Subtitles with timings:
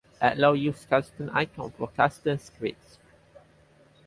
[0.19, 2.97] Allow use customs icons for customs scripts!